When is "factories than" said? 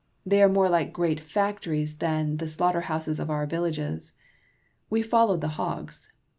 1.19-2.37